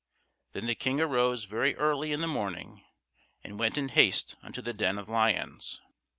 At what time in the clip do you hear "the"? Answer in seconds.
0.65-0.73, 2.21-2.27, 4.59-4.73